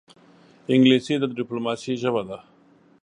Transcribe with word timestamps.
انګلیسي 0.73 1.15
د 1.19 1.23
ډیپلوماسې 1.37 1.93
ژبه 2.01 2.21
ده 2.29 2.37